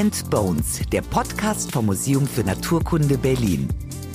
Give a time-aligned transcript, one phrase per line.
[0.00, 3.68] and Bones, der Podcast vom Museum für Naturkunde Berlin.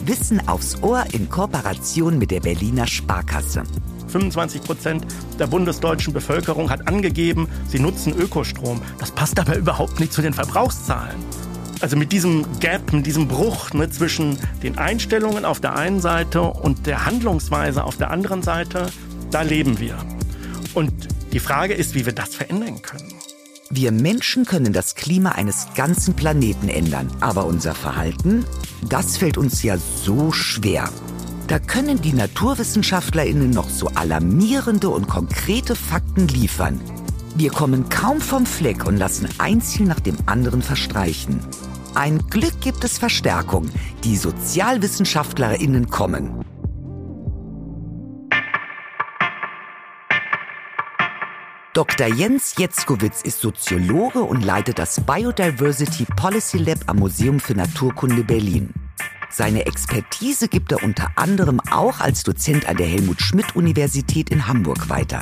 [0.04, 3.62] Wissen aufs Ohr in Kooperation mit der Berliner Sparkasse.
[4.08, 5.06] 25 Prozent
[5.38, 8.82] der bundesdeutschen Bevölkerung hat angegeben, sie nutzen Ökostrom.
[8.98, 11.24] Das passt aber überhaupt nicht zu den Verbrauchszahlen.
[11.82, 16.42] Also mit diesem Gap, mit diesem Bruch ne, zwischen den Einstellungen auf der einen Seite
[16.42, 18.88] und der Handlungsweise auf der anderen Seite,
[19.30, 19.98] da leben wir.
[20.74, 20.92] Und
[21.32, 23.15] die Frage ist, wie wir das verändern können.
[23.72, 28.46] Wir Menschen können das Klima eines ganzen Planeten ändern, aber unser Verhalten,
[28.88, 30.88] das fällt uns ja so schwer.
[31.48, 36.80] Da können die Naturwissenschaftlerinnen noch so alarmierende und konkrete Fakten liefern.
[37.36, 41.40] Wir kommen kaum vom Fleck und lassen ein Ziel nach dem anderen verstreichen.
[41.96, 43.70] Ein Glück gibt es Verstärkung.
[44.04, 46.46] Die Sozialwissenschaftlerinnen kommen.
[51.76, 52.08] Dr.
[52.08, 58.70] Jens Jetzkowitz ist Soziologe und leitet das Biodiversity Policy Lab am Museum für Naturkunde Berlin.
[59.30, 64.48] Seine Expertise gibt er unter anderem auch als Dozent an der Helmut Schmidt Universität in
[64.48, 65.22] Hamburg weiter.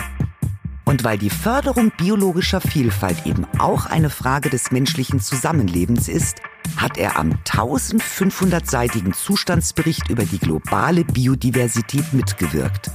[0.86, 6.38] Und weil die Förderung biologischer Vielfalt eben auch eine Frage des menschlichen Zusammenlebens ist,
[6.78, 12.92] hat er am 1500-seitigen Zustandsbericht über die globale Biodiversität mitgewirkt.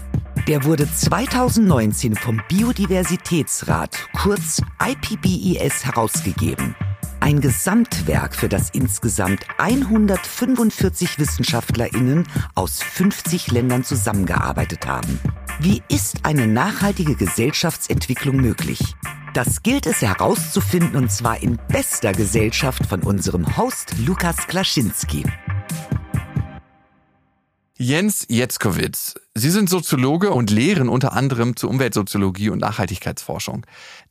[0.48, 6.74] Der wurde 2019 vom Biodiversitätsrat, kurz IPBES, herausgegeben.
[7.20, 15.20] Ein Gesamtwerk, für das insgesamt 145 Wissenschaftlerinnen aus 50 Ländern zusammengearbeitet haben.
[15.60, 18.80] Wie ist eine nachhaltige Gesellschaftsentwicklung möglich?
[19.34, 25.24] Das gilt es herauszufinden und zwar in bester Gesellschaft von unserem Host Lukas Klaschinski.
[27.80, 29.14] Jens Jetzkowitz.
[29.36, 33.64] Sie sind Soziologe und lehren unter anderem zur Umweltsoziologie und Nachhaltigkeitsforschung.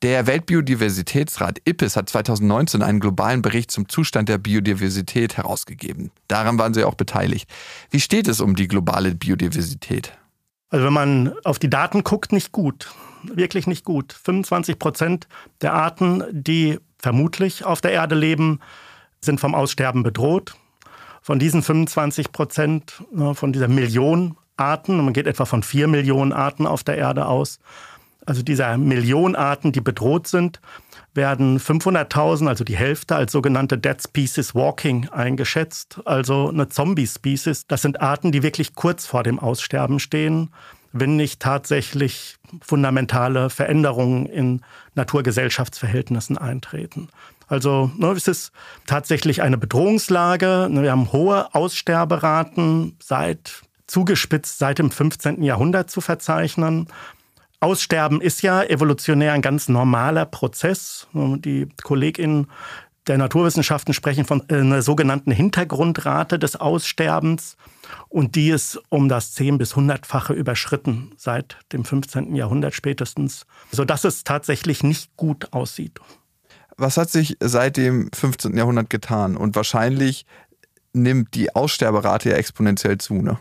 [0.03, 6.11] Der Weltbiodiversitätsrat IPPES hat 2019 einen globalen Bericht zum Zustand der Biodiversität herausgegeben.
[6.29, 7.49] Daran waren Sie auch beteiligt.
[7.89, 10.17] Wie steht es um die globale Biodiversität?
[10.69, 12.89] Also wenn man auf die Daten guckt, nicht gut.
[13.23, 14.13] Wirklich nicht gut.
[14.13, 15.27] 25 Prozent
[15.61, 18.61] der Arten, die vermutlich auf der Erde leben,
[19.19, 20.55] sind vom Aussterben bedroht.
[21.27, 26.31] Von diesen 25 Prozent, ne, von dieser Million Arten, man geht etwa von vier Millionen
[26.31, 27.59] Arten auf der Erde aus,
[28.25, 30.61] also dieser Million Arten, die bedroht sind,
[31.13, 37.67] werden 500.000, also die Hälfte, als sogenannte Dead Species Walking eingeschätzt, also eine Zombie-Species.
[37.67, 40.51] Das sind Arten, die wirklich kurz vor dem Aussterben stehen,
[40.93, 44.61] wenn nicht tatsächlich fundamentale Veränderungen in
[44.95, 47.09] Naturgesellschaftsverhältnissen eintreten.
[47.47, 48.51] Also ne, es ist
[48.85, 50.69] tatsächlich eine Bedrohungslage.
[50.71, 55.41] Wir haben hohe Aussterberaten seit zugespitzt seit dem 15.
[55.43, 56.87] Jahrhundert zu verzeichnen.
[57.59, 61.07] Aussterben ist ja evolutionär ein ganz normaler Prozess.
[61.13, 62.47] Die KollegInnen
[63.07, 67.55] der Naturwissenschaften sprechen von einer sogenannten Hintergrundrate des Aussterbens.
[68.09, 72.35] Und die ist um das 10- bis 100-fache überschritten seit dem 15.
[72.35, 76.01] Jahrhundert spätestens, sodass es tatsächlich nicht gut aussieht
[76.77, 78.55] was hat sich seit dem 15.
[78.55, 79.35] Jahrhundert getan?
[79.35, 80.25] Und wahrscheinlich
[80.93, 83.39] nimmt die Aussterberate ja exponentiell zu, ne?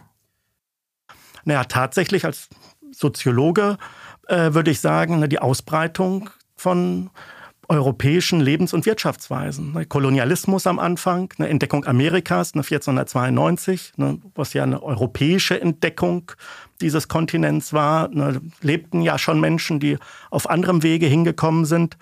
[1.45, 2.49] Naja, tatsächlich als
[2.91, 3.79] Soziologe
[4.27, 7.11] äh, würde ich sagen, ne, die Ausbreitung von
[7.69, 9.73] europäischen Lebens- und Wirtschaftsweisen.
[9.73, 16.33] Ne, Kolonialismus am Anfang, eine Entdeckung Amerikas ne, 1492, ne, was ja eine europäische Entdeckung
[16.81, 18.09] dieses Kontinents war.
[18.09, 19.99] Ne, lebten ja schon Menschen, die
[20.31, 21.97] auf anderem Wege hingekommen sind.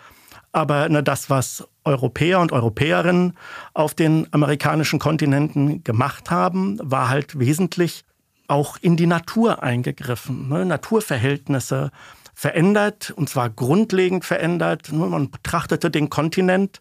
[0.55, 3.37] Aber ne, das, was Europäer und Europäerinnen
[3.75, 8.05] auf den amerikanischen Kontinenten gemacht haben, war halt wesentlich
[8.47, 10.49] auch in die Natur eingegriffen.
[10.49, 10.65] Ne?
[10.65, 11.91] Naturverhältnisse
[12.35, 14.93] verändert, und zwar grundlegend verändert.
[14.93, 16.81] Man betrachtete den Kontinent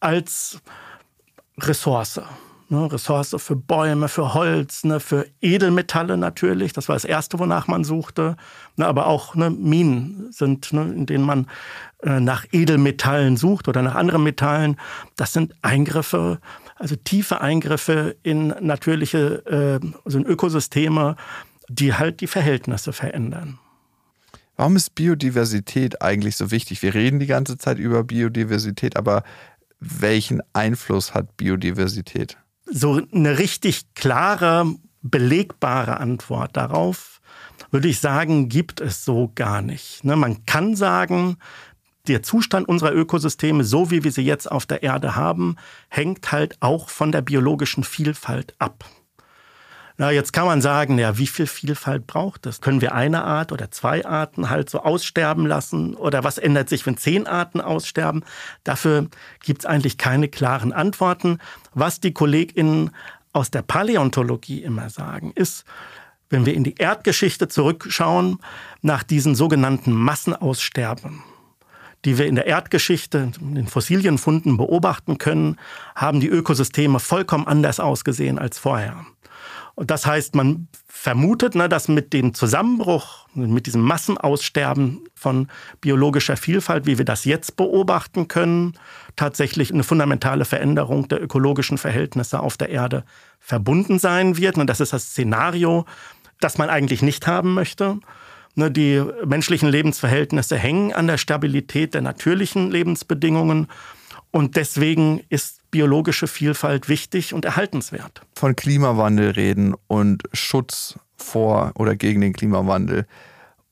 [0.00, 0.60] als
[1.58, 2.20] Ressource.
[2.68, 6.74] Ne, Ressource für Bäume, für Holz, ne, für Edelmetalle natürlich.
[6.74, 8.36] Das war das Erste, wonach man suchte.
[8.78, 11.46] Ne, aber auch ne, Minen sind, ne, in denen man
[12.02, 14.76] äh, nach Edelmetallen sucht oder nach anderen Metallen.
[15.16, 16.40] Das sind Eingriffe,
[16.76, 21.16] also tiefe Eingriffe in natürliche, äh, also in Ökosysteme,
[21.68, 23.58] die halt die Verhältnisse verändern.
[24.56, 26.82] Warum ist Biodiversität eigentlich so wichtig?
[26.82, 29.22] Wir reden die ganze Zeit über Biodiversität, aber
[29.78, 32.38] welchen Einfluss hat Biodiversität?
[32.70, 37.17] so eine richtig klare, belegbare Antwort darauf,
[37.70, 40.04] würde ich sagen, gibt es so gar nicht.
[40.04, 41.36] Ne, man kann sagen,
[42.06, 45.56] der Zustand unserer Ökosysteme, so wie wir sie jetzt auf der Erde haben,
[45.88, 48.84] hängt halt auch von der biologischen Vielfalt ab.
[50.00, 52.60] Na, jetzt kann man sagen, ja, wie viel Vielfalt braucht es?
[52.60, 55.96] Können wir eine Art oder zwei Arten halt so aussterben lassen?
[55.96, 58.24] Oder was ändert sich, wenn zehn Arten aussterben?
[58.62, 59.08] Dafür
[59.42, 61.38] gibt es eigentlich keine klaren Antworten.
[61.74, 62.92] Was die KollegInnen
[63.32, 65.64] aus der Paläontologie immer sagen, ist,
[66.30, 68.38] wenn wir in die Erdgeschichte zurückschauen,
[68.82, 71.22] nach diesen sogenannten Massenaussterben,
[72.04, 75.56] die wir in der Erdgeschichte, in den Fossilienfunden beobachten können,
[75.94, 79.04] haben die Ökosysteme vollkommen anders ausgesehen als vorher.
[79.74, 85.46] Und das heißt, man vermutet, ne, dass mit dem Zusammenbruch, mit diesem Massenaussterben von
[85.80, 88.72] biologischer Vielfalt, wie wir das jetzt beobachten können,
[89.14, 93.04] tatsächlich eine fundamentale Veränderung der ökologischen Verhältnisse auf der Erde
[93.38, 94.58] verbunden sein wird.
[94.58, 95.86] Und das ist das Szenario,
[96.40, 97.98] das man eigentlich nicht haben möchte.
[98.54, 103.68] Ne, die menschlichen Lebensverhältnisse hängen an der Stabilität der natürlichen Lebensbedingungen.
[104.30, 108.22] Und deswegen ist biologische Vielfalt wichtig und erhaltenswert.
[108.34, 113.06] Von Klimawandel reden und Schutz vor oder gegen den Klimawandel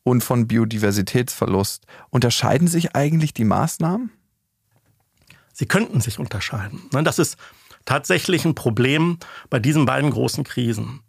[0.02, 1.84] und von Biodiversitätsverlust.
[2.10, 4.12] Unterscheiden sich eigentlich die Maßnahmen?
[5.52, 6.82] Sie könnten sich unterscheiden.
[6.92, 7.36] Ne, das ist
[7.86, 9.18] tatsächlich ein Problem
[9.50, 11.00] bei diesen beiden großen Krisen.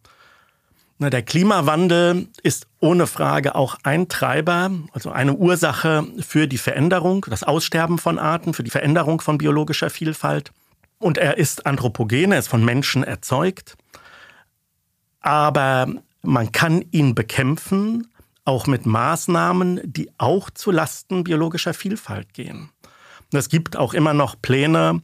[1.00, 7.44] Der Klimawandel ist ohne Frage auch ein Treiber, also eine Ursache für die Veränderung, das
[7.44, 10.52] Aussterben von Arten, für die Veränderung von biologischer Vielfalt.
[10.98, 13.78] Und er ist anthropogen, er ist von Menschen erzeugt.
[15.22, 15.88] Aber
[16.24, 18.08] man kann ihn bekämpfen,
[18.44, 22.72] auch mit Maßnahmen, die auch zu Lasten biologischer Vielfalt gehen.
[23.34, 25.02] es gibt auch immer noch Pläne,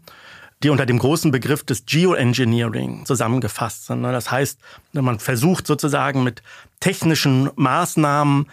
[0.64, 4.04] die unter dem großen Begriff des Geoengineering zusammengefasst sind.
[4.04, 4.60] Das heißt,
[4.94, 6.42] man versucht sozusagen mit
[6.80, 8.48] technischen Maßnahmen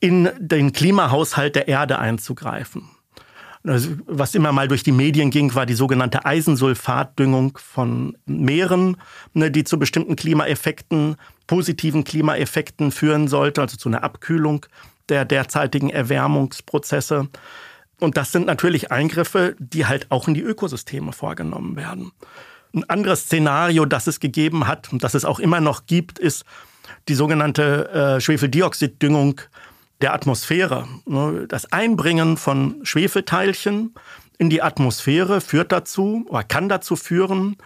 [0.00, 2.90] in den Klimahaushalt der Erde einzugreifen.
[3.64, 8.96] Also, was immer mal durch die Medien ging, war die sogenannte Eisensulfatdüngung von Meeren,
[9.34, 11.16] ne, die zu bestimmten Klimaeffekten,
[11.46, 14.64] positiven Klimaeffekten führen sollte, also zu einer Abkühlung
[15.08, 17.28] der derzeitigen Erwärmungsprozesse.
[18.00, 22.12] Und das sind natürlich Eingriffe, die halt auch in die Ökosysteme vorgenommen werden.
[22.74, 26.44] Ein anderes Szenario, das es gegeben hat und das es auch immer noch gibt, ist
[27.08, 29.40] die sogenannte äh, Schwefeldioxiddüngung
[30.00, 30.86] der Atmosphäre.
[31.06, 33.94] Ne, das Einbringen von Schwefelteilchen
[34.38, 37.56] in die Atmosphäre führt dazu oder kann dazu führen,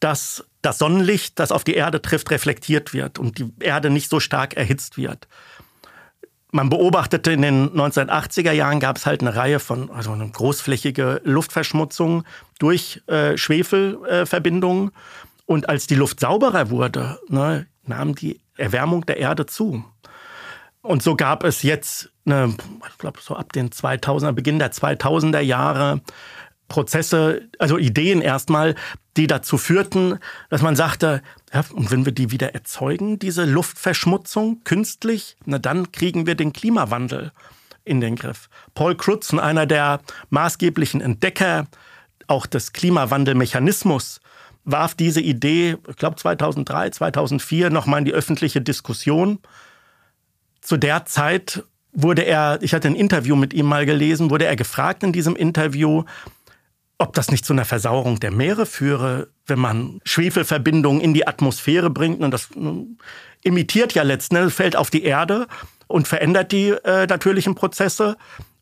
[0.00, 4.20] dass das Sonnenlicht, das auf die Erde trifft, reflektiert wird und die Erde nicht so
[4.20, 5.28] stark erhitzt wird
[6.50, 11.20] man beobachtete in den 1980er Jahren gab es halt eine Reihe von, also eine großflächige
[11.24, 12.24] Luftverschmutzung
[12.58, 14.88] durch äh, Schwefelverbindungen.
[14.88, 14.92] Äh,
[15.46, 19.84] und als die Luft sauberer wurde, ne, nahm die Erwärmung der Erde zu.
[20.82, 22.54] Und so gab es jetzt, eine,
[22.88, 26.00] ich glaube, so ab den 2000er, Beginn der 2000er Jahre
[26.68, 28.74] Prozesse, also Ideen erstmal,
[29.16, 30.18] die dazu führten,
[30.50, 31.22] dass man sagte,
[31.52, 36.52] ja, und wenn wir die wieder erzeugen, diese Luftverschmutzung künstlich, na dann kriegen wir den
[36.52, 37.32] Klimawandel
[37.84, 38.48] in den Griff.
[38.74, 40.00] Paul Crutzen, einer der
[40.30, 41.66] maßgeblichen Entdecker
[42.26, 44.20] auch des Klimawandelmechanismus,
[44.64, 49.38] warf diese Idee, ich glaube 2003, 2004 nochmal in die öffentliche Diskussion.
[50.60, 54.56] Zu der Zeit wurde er, ich hatte ein Interview mit ihm mal gelesen, wurde er
[54.56, 56.04] gefragt in diesem Interview,
[56.98, 61.90] ob das nicht zu einer Versauerung der Meere führe, wenn man Schwefelverbindungen in die Atmosphäre
[61.90, 62.20] bringt.
[62.20, 62.48] Und das
[63.42, 65.46] imitiert ja letztendlich, fällt auf die Erde
[65.86, 68.16] und verändert die äh, natürlichen Prozesse.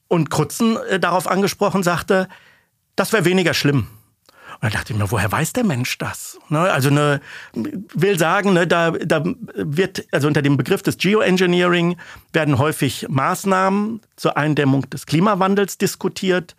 [0.08, 2.28] Und Krutzen, äh, darauf angesprochen, sagte,
[2.94, 3.88] das wäre weniger schlimm.
[4.60, 6.38] Und da dachte ich mir, woher weiß der Mensch das?
[6.48, 7.20] Ne, also ne,
[7.52, 9.22] will sagen, ne, da, da
[9.54, 11.96] wird, also unter dem Begriff des Geoengineering
[12.32, 16.56] werden häufig Maßnahmen zur Eindämmung des Klimawandels diskutiert,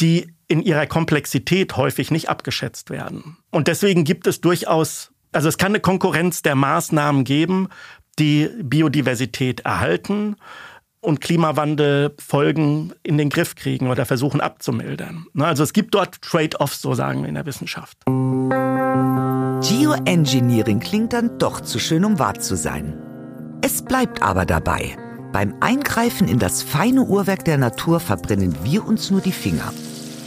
[0.00, 3.36] die in ihrer Komplexität häufig nicht abgeschätzt werden.
[3.50, 7.68] Und deswegen gibt es durchaus, also es kann eine Konkurrenz der Maßnahmen geben,
[8.18, 10.34] die Biodiversität erhalten
[11.00, 15.26] und Klimawandelfolgen in den Griff kriegen oder versuchen abzumildern.
[15.34, 17.96] Ne, also es gibt dort Trade-offs, so sagen wir in der Wissenschaft.
[19.62, 23.00] Geoengineering klingt dann doch zu schön, um wahr zu sein.
[23.62, 24.96] Es bleibt aber dabei.
[25.32, 29.72] Beim Eingreifen in das feine Uhrwerk der Natur verbrennen wir uns nur die Finger.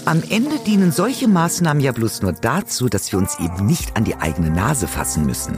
[0.05, 4.03] Am Ende dienen solche Maßnahmen ja bloß nur dazu, dass wir uns eben nicht an
[4.03, 5.57] die eigene Nase fassen müssen.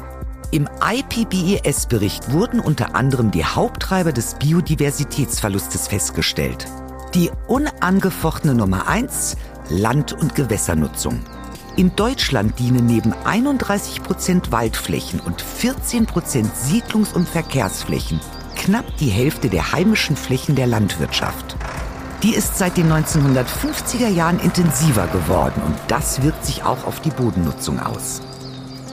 [0.52, 6.68] Im IPBES-Bericht wurden unter anderem die Haupttreiber des Biodiversitätsverlustes festgestellt.
[7.16, 9.36] Die unangefochtene Nummer eins:
[9.70, 11.22] Land- und Gewässernutzung.
[11.76, 18.20] In Deutschland dienen neben 31 Prozent Waldflächen und 14 Prozent Siedlungs- und Verkehrsflächen
[18.56, 21.56] knapp die Hälfte der heimischen Flächen der Landwirtschaft.
[22.26, 27.12] Die ist seit den 1950er Jahren intensiver geworden und das wirkt sich auch auf die
[27.12, 28.20] Bodennutzung aus.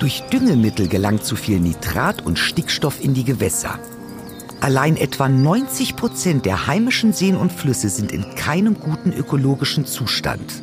[0.00, 3.78] Durch Düngemittel gelangt zu viel Nitrat und Stickstoff in die Gewässer.
[4.60, 10.62] Allein etwa 90 Prozent der heimischen Seen und Flüsse sind in keinem guten ökologischen Zustand.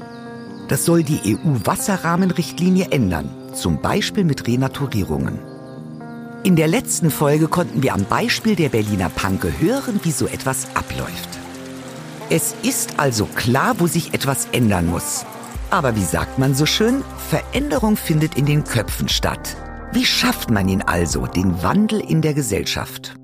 [0.68, 5.40] Das soll die EU-Wasserrahmenrichtlinie ändern, zum Beispiel mit Renaturierungen.
[6.44, 10.68] In der letzten Folge konnten wir am Beispiel der Berliner Panke hören, wie so etwas
[10.76, 11.39] abläuft.
[12.32, 15.26] Es ist also klar, wo sich etwas ändern muss.
[15.72, 19.58] Aber wie sagt man so schön, Veränderung findet in den Köpfen statt.
[19.94, 23.16] Wie schafft man ihn also, den Wandel in der Gesellschaft?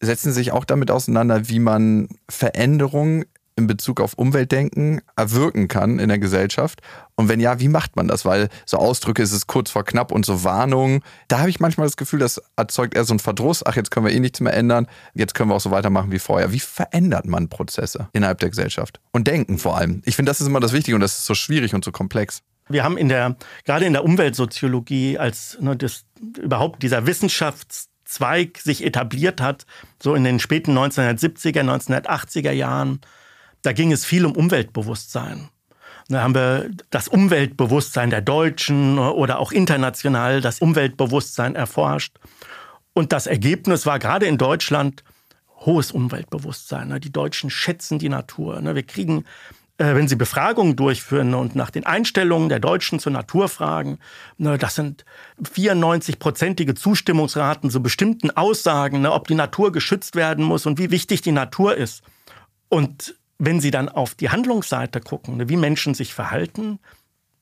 [0.00, 3.24] setzen sich auch damit auseinander, wie man Veränderungen
[3.58, 6.80] in Bezug auf Umweltdenken erwirken kann in der Gesellschaft?
[7.16, 8.24] Und wenn ja, wie macht man das?
[8.24, 11.02] Weil so Ausdrücke ist es kurz vor knapp und so Warnungen.
[11.26, 13.66] Da habe ich manchmal das Gefühl, das erzeugt eher so einen Verdruss.
[13.66, 14.86] Ach, jetzt können wir eh nichts mehr ändern.
[15.12, 16.52] Jetzt können wir auch so weitermachen wie vorher.
[16.52, 19.00] Wie verändert man Prozesse innerhalb der Gesellschaft?
[19.10, 20.00] Und Denken vor allem.
[20.06, 22.42] Ich finde, das ist immer das Wichtige und das ist so schwierig und so komplex.
[22.68, 26.04] Wir haben in der, gerade in der Umweltsoziologie als ne, das,
[26.40, 29.66] überhaupt dieser Wissenschafts Zweig sich etabliert hat,
[30.02, 33.02] so in den späten 1970er, 1980er Jahren.
[33.62, 35.48] Da ging es viel um Umweltbewusstsein.
[36.08, 42.16] Da haben wir das Umweltbewusstsein der Deutschen oder auch international das Umweltbewusstsein erforscht.
[42.94, 45.04] Und das Ergebnis war gerade in Deutschland
[45.60, 46.98] hohes Umweltbewusstsein.
[47.00, 48.62] Die Deutschen schätzen die Natur.
[48.62, 49.24] Wir kriegen
[49.78, 53.98] äh, wenn Sie Befragungen durchführen und nach den Einstellungen der Deutschen zur Natur fragen,
[54.36, 55.04] ne, das sind
[55.42, 61.22] 94-prozentige Zustimmungsraten zu bestimmten Aussagen, ne, ob die Natur geschützt werden muss und wie wichtig
[61.22, 62.02] die Natur ist.
[62.68, 66.78] Und wenn Sie dann auf die Handlungsseite gucken, ne, wie Menschen sich verhalten,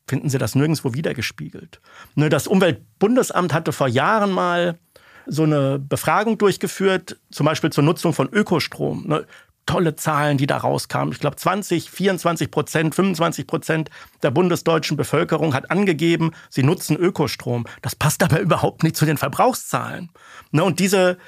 [0.06, 1.80] finden Sie das nirgendwo wiedergespiegelt.
[2.14, 4.78] Das Umweltbundesamt hatte vor Jahren mal
[5.26, 9.24] so eine Befragung durchgeführt, zum Beispiel zur Nutzung von Ökostrom
[9.66, 11.12] tolle Zahlen, die da rauskamen.
[11.12, 13.90] Ich glaube, 20, 24 Prozent, 25 Prozent
[14.22, 17.66] der bundesdeutschen Bevölkerung hat angegeben, sie nutzen Ökostrom.
[17.82, 20.10] Das passt aber überhaupt nicht zu den Verbrauchszahlen.
[20.52, 21.18] Ne, und diese,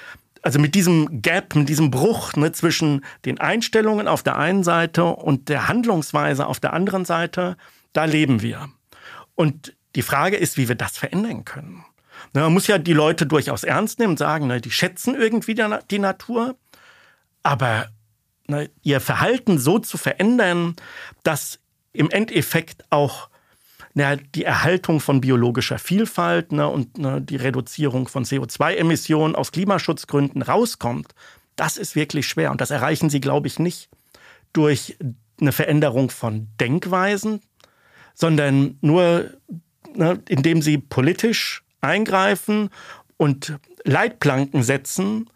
[0.49, 5.05] also mit diesem Gap, mit diesem Bruch ne, zwischen den Einstellungen auf der einen Seite
[5.05, 7.59] und der Handlungsweise auf der anderen Seite,
[7.93, 8.71] da leben wir.
[9.35, 11.85] Und die Frage ist, wie wir das verändern können.
[12.33, 15.55] Ne, man muss ja die Leute durchaus ernst nehmen und sagen, ne, die schätzen irgendwie
[15.55, 16.57] die Natur,
[17.43, 17.91] aber
[18.47, 20.77] ne, ihr Verhalten so zu verändern,
[21.25, 21.59] dass
[21.93, 23.29] im Endeffekt auch
[23.95, 30.43] na, die Erhaltung von biologischer Vielfalt ne, und ne, die Reduzierung von CO2-Emissionen aus Klimaschutzgründen
[30.43, 31.15] rauskommt,
[31.57, 32.51] das ist wirklich schwer.
[32.51, 33.89] Und das erreichen sie, glaube ich, nicht
[34.53, 34.97] durch
[35.41, 37.41] eine Veränderung von Denkweisen,
[38.15, 39.31] sondern nur
[39.95, 42.71] ne, indem sie politisch eingreifen
[43.17, 45.31] und Leitplanken setzen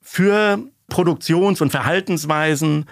[0.00, 2.86] für Produktions- und Verhaltensweisen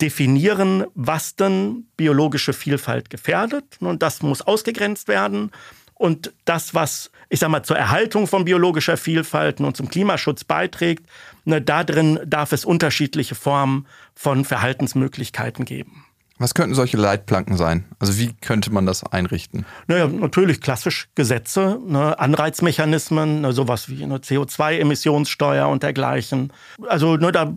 [0.00, 3.64] definieren, was denn biologische Vielfalt gefährdet.
[3.80, 5.50] Und das muss ausgegrenzt werden.
[5.94, 11.04] Und das, was, ich sag mal, zur Erhaltung von biologischer Vielfalt und zum Klimaschutz beiträgt,
[11.44, 16.06] ne, da drin darf es unterschiedliche Formen von Verhaltensmöglichkeiten geben.
[16.38, 17.84] Was könnten solche Leitplanken sein?
[17.98, 19.66] Also wie könnte man das einrichten?
[19.88, 26.50] Naja, natürlich klassisch Gesetze, ne, Anreizmechanismen, ne, sowas wie eine CO2-Emissionssteuer und dergleichen.
[26.88, 27.52] Also ne, da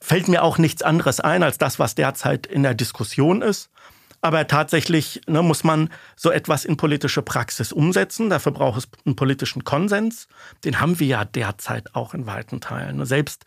[0.00, 3.70] fällt mir auch nichts anderes ein als das, was derzeit in der Diskussion ist.
[4.22, 8.28] Aber tatsächlich ne, muss man so etwas in politische Praxis umsetzen.
[8.28, 10.28] Dafür braucht es einen politischen Konsens.
[10.64, 12.98] Den haben wir ja derzeit auch in weiten Teilen.
[12.98, 13.44] Ne, selbst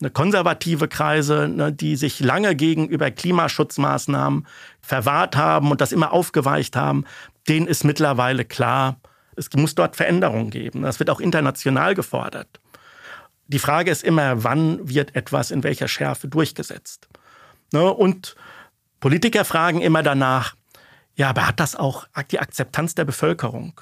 [0.00, 4.46] eine konservative Kreise, ne, die sich lange gegenüber Klimaschutzmaßnahmen
[4.80, 7.04] verwahrt haben und das immer aufgeweicht haben,
[7.48, 8.96] denen ist mittlerweile klar,
[9.36, 10.82] es muss dort Veränderungen geben.
[10.82, 12.60] Das wird auch international gefordert.
[13.48, 17.08] Die Frage ist immer, wann wird etwas in welcher Schärfe durchgesetzt?
[17.72, 18.36] Ne, und
[19.00, 20.54] Politiker fragen immer danach,
[21.14, 23.80] ja, aber hat das auch die Akzeptanz der Bevölkerung?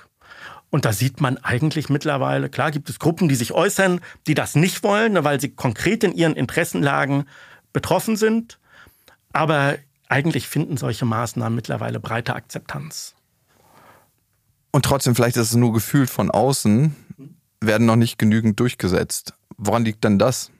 [0.70, 4.54] Und da sieht man eigentlich mittlerweile, klar gibt es Gruppen, die sich äußern, die das
[4.54, 7.28] nicht wollen, ne, weil sie konkret in ihren Interessenlagen
[7.72, 8.58] betroffen sind.
[9.32, 9.76] Aber
[10.08, 13.14] eigentlich finden solche Maßnahmen mittlerweile breite Akzeptanz.
[14.72, 16.96] Und trotzdem, vielleicht ist es nur gefühlt von außen,
[17.66, 19.34] werden noch nicht genügend durchgesetzt.
[19.56, 20.50] Woran liegt denn das?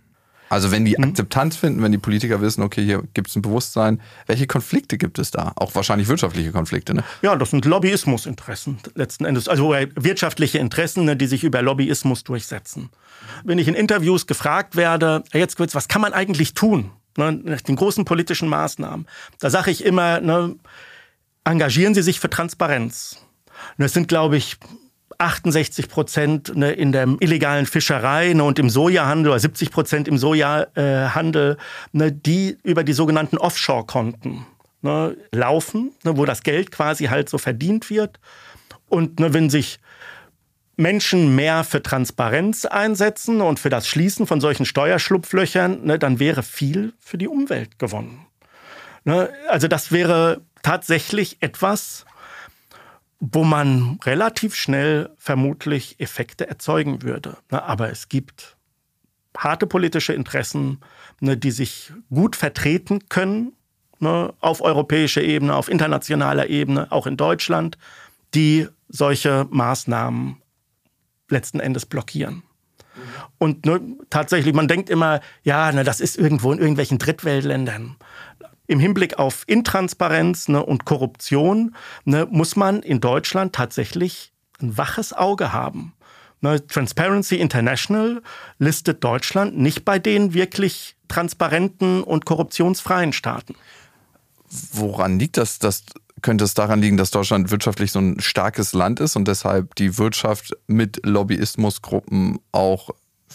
[0.49, 1.05] Also wenn die mhm.
[1.05, 5.19] Akzeptanz finden, wenn die Politiker wissen, okay, hier gibt es ein Bewusstsein, welche Konflikte gibt
[5.19, 5.53] es da?
[5.57, 7.03] Auch wahrscheinlich wirtschaftliche Konflikte, ne?
[7.23, 12.91] Ja, das sind Lobbyismusinteressen letzten Endes, also wirtschaftliche Interessen, ne, die sich über Lobbyismus durchsetzen.
[13.43, 16.91] Wenn ich in Interviews gefragt werde, jetzt was kann man eigentlich tun?
[17.17, 19.07] Ne, nach den großen politischen Maßnahmen.
[19.39, 20.57] Da sage ich immer, ne,
[21.45, 23.19] engagieren Sie sich für Transparenz.
[23.79, 24.57] Und das sind, glaube ich,
[25.19, 30.19] 68 Prozent ne, in der illegalen Fischerei ne, und im Sojahandel oder 70 Prozent im
[30.19, 31.57] Sojahandel,
[31.93, 34.47] ne, die über die sogenannten Offshore-Konten
[34.83, 38.21] ne, laufen, ne, wo das Geld quasi halt so verdient wird.
[38.89, 39.81] Und ne, wenn sich
[40.77, 46.95] Menschen mehr für Transparenz einsetzen und für das Schließen von solchen Steuerschlupflöchern, dann wäre viel
[46.99, 48.27] für die Umwelt gewonnen.
[49.05, 52.05] Ne, also das wäre tatsächlich etwas,
[53.21, 57.37] wo man relativ schnell vermutlich Effekte erzeugen würde.
[57.51, 58.57] Ne, aber es gibt
[59.37, 60.81] harte politische Interessen,
[61.21, 63.53] ne, die sich gut vertreten können
[63.99, 67.79] ne, auf europäischer Ebene, auf internationaler Ebene, auch in Deutschland,
[68.35, 70.41] die solche Maßnahmen
[71.29, 72.43] letzten Endes blockieren.
[73.39, 73.81] Und ne,
[74.11, 77.97] tatsächlich, man denkt immer, ja, ne, das ist irgendwo in irgendwelchen Drittweltländern.
[78.67, 85.13] Im Hinblick auf Intransparenz ne, und Korruption ne, muss man in Deutschland tatsächlich ein waches
[85.13, 85.93] Auge haben.
[86.41, 88.23] Ne, Transparency International
[88.59, 93.55] listet Deutschland nicht bei den wirklich transparenten und korruptionsfreien Staaten.
[94.73, 95.85] Woran liegt das, dass
[96.25, 99.99] könnte es daran liegen, dass Deutschland wirtschaftlich so ein starkes Land ist und deshalb die
[99.99, 102.91] Wirtschaft mit Lobbyismusgruppen auch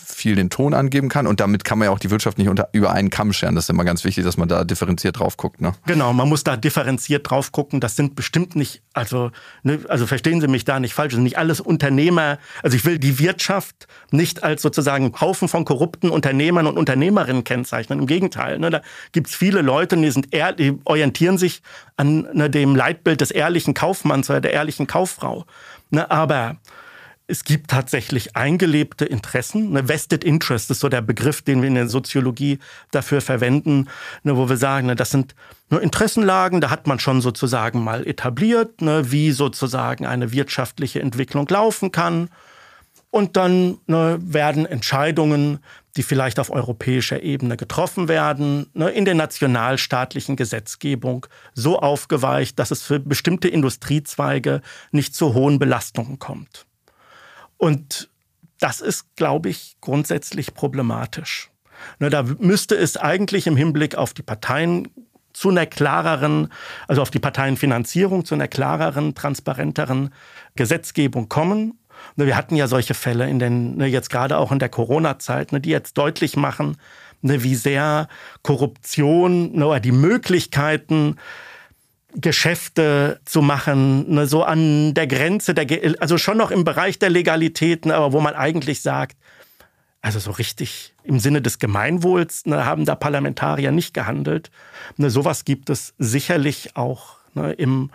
[0.06, 1.28] viel den Ton angeben kann.
[1.28, 3.56] Und damit kann man ja auch die Wirtschaft nicht unter, über einen Kamm scheren.
[3.56, 5.62] Das ist immer ganz wichtig, dass man da differenziert drauf guckt.
[5.62, 5.74] Ne?
[5.86, 7.80] Genau, man muss da differenziert drauf gucken.
[7.80, 9.32] Das sind bestimmt nicht, also,
[9.64, 12.38] ne, also verstehen Sie mich da nicht falsch, das sind nicht alles Unternehmer.
[12.64, 18.00] Also ich will die Wirtschaft nicht als sozusagen Haufen von korrupten Unternehmern und Unternehmerinnen kennzeichnen.
[18.00, 21.62] Im Gegenteil, ne, da gibt es viele Leute, die, sind ehr, die orientieren sich
[21.98, 25.46] an ne, dem Leitbild des ehrlichen Kaufmanns oder der ehrlichen Kauffrau.
[25.92, 26.58] Ne, aber
[27.30, 29.70] es gibt tatsächlich eingelebte Interessen.
[29.70, 32.58] Eine Vested Interest ist so der Begriff, den wir in der Soziologie
[32.90, 33.88] dafür verwenden,
[34.24, 35.36] ne, wo wir sagen, ne, das sind
[35.70, 41.48] nur Interessenlagen, da hat man schon sozusagen mal etabliert, ne, wie sozusagen eine wirtschaftliche Entwicklung
[41.48, 42.30] laufen kann.
[43.12, 45.60] Und dann werden Entscheidungen,
[45.98, 52.84] die vielleicht auf europäischer Ebene getroffen werden, in der nationalstaatlichen Gesetzgebung so aufgeweicht, dass es
[52.84, 56.68] für bestimmte Industriezweige nicht zu hohen Belastungen kommt.
[57.60, 58.10] Und
[58.60, 61.52] das ist, glaube ich, grundsätzlich problematisch.
[62.00, 64.88] Ne, da müsste es eigentlich im Hinblick auf die Parteien
[65.34, 66.52] zu einer klareren,
[66.88, 70.14] also auf die Parteienfinanzierung, zu einer klareren, transparenteren
[70.56, 71.80] Gesetzgebung kommen.
[72.16, 75.50] Ne, wir hatten ja solche Fälle in den, ne, jetzt gerade auch in der Corona-Zeit,
[75.64, 76.78] die jetzt deutlich machen,
[77.22, 78.08] wie sehr
[78.42, 81.18] Korruption oder die Möglichkeiten
[82.16, 87.10] Geschäfte zu machen, ne, so an der Grenze, der, also schon noch im Bereich der
[87.10, 89.16] Legalitäten, aber wo man eigentlich sagt,
[90.02, 94.50] also so richtig im Sinne des Gemeinwohls ne, haben da Parlamentarier nicht gehandelt.
[94.98, 97.92] Ne, sowas gibt es sicherlich auch ne, im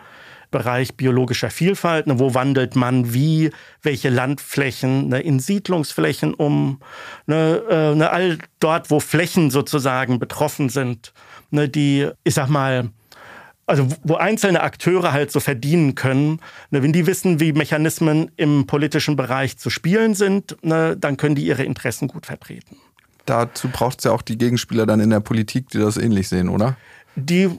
[0.51, 2.07] Bereich biologischer Vielfalt.
[2.07, 3.49] Ne, wo wandelt man wie,
[3.81, 6.79] welche Landflächen ne, in Siedlungsflächen um?
[7.25, 11.11] Ne, äh, ne, all dort, wo Flächen sozusagen betroffen sind,
[11.49, 12.89] ne, die, ich sag mal,
[13.65, 18.67] also wo einzelne Akteure halt so verdienen können, ne, wenn die wissen, wie Mechanismen im
[18.67, 22.77] politischen Bereich zu spielen sind, ne, dann können die ihre Interessen gut vertreten.
[23.25, 26.49] Dazu braucht es ja auch die Gegenspieler dann in der Politik, die das ähnlich sehen,
[26.49, 26.77] oder?
[27.15, 27.49] Die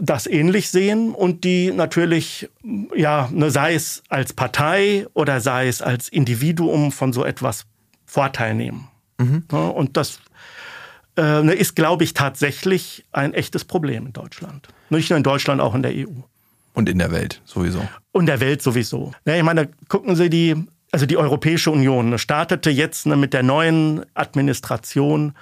[0.00, 2.48] das ähnlich sehen und die natürlich,
[2.96, 7.66] ja, ne, sei es als Partei oder sei es als Individuum von so etwas
[8.04, 8.88] Vorteil nehmen.
[9.18, 9.44] Mhm.
[9.50, 10.18] Und das
[11.16, 14.68] äh, ne, ist, glaube ich, tatsächlich ein echtes Problem in Deutschland.
[14.90, 16.22] Nicht nur in Deutschland, auch in der EU.
[16.74, 17.86] Und in der Welt sowieso.
[18.12, 19.12] Und der Welt sowieso.
[19.26, 20.56] Ja, ich meine, gucken Sie die,
[20.90, 25.34] also die Europäische Union ne, startete jetzt ne, mit der neuen Administration,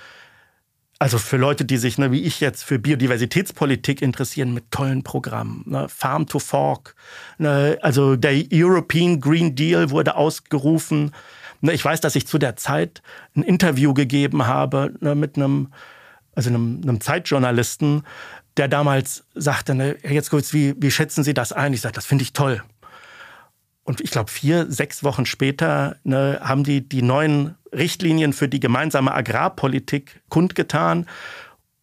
[0.98, 5.62] also für Leute, die sich, ne, wie ich jetzt, für Biodiversitätspolitik interessieren, mit tollen Programmen.
[5.66, 6.96] Ne, Farm to Fork,
[7.38, 11.12] ne, also der European Green Deal wurde ausgerufen.
[11.60, 13.02] Ne, ich weiß, dass ich zu der Zeit
[13.36, 15.68] ein Interview gegeben habe ne, mit einem,
[16.34, 18.02] also einem, einem Zeitjournalisten,
[18.56, 21.72] der damals sagte, ne, jetzt kurz, wie, wie schätzen Sie das ein?
[21.72, 22.62] Ich sagte, das finde ich toll.
[23.84, 28.60] Und ich glaube, vier, sechs Wochen später ne, haben die die neuen Richtlinien für die
[28.60, 31.06] gemeinsame Agrarpolitik kundgetan.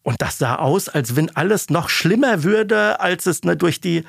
[0.08, 4.04] Und das sah aus, als wenn alles noch schlimmer würde, als es ne, durch die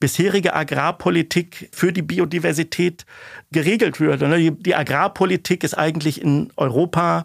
[0.00, 3.06] bisherige Agrarpolitik für die Biodiversität
[3.52, 4.26] geregelt würde.
[4.26, 4.50] Ne.
[4.50, 7.24] Die Agrarpolitik ist eigentlich in Europa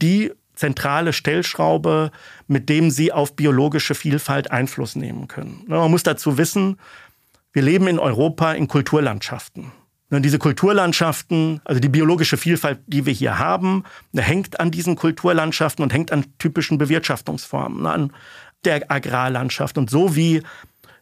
[0.00, 2.12] die zentrale Stellschraube,
[2.46, 5.62] mit dem sie auf biologische Vielfalt Einfluss nehmen können.
[5.68, 6.78] Ne, man muss dazu wissen,
[7.52, 9.70] wir leben in Europa in Kulturlandschaften.
[10.10, 13.82] Und diese Kulturlandschaften, also die biologische Vielfalt, die wir hier haben,
[14.14, 18.12] hängt an diesen Kulturlandschaften und hängt an typischen Bewirtschaftungsformen, an
[18.64, 19.78] der Agrarlandschaft.
[19.78, 20.42] Und so wie